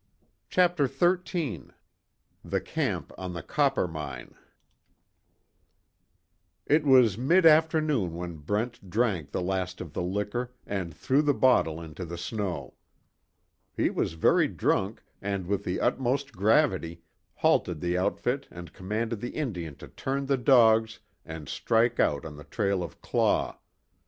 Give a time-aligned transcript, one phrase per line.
[0.49, 1.65] CHAPTER XIII
[2.43, 4.33] THE CAMP ON THE COPPERMINE
[6.65, 11.35] It was mid afternoon when Brent drank the last of the liquor and threw the
[11.35, 12.73] bottle into the snow.
[13.77, 17.03] He was very drunk, and with the utmost gravity,
[17.35, 22.37] halted the outfit and commanded the Indian to turn the dogs and strike out on
[22.37, 23.59] the trail of Claw.